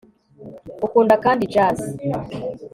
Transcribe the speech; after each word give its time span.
ukunda 0.85 1.15
kandi 1.23 1.43
jazz 1.53 1.79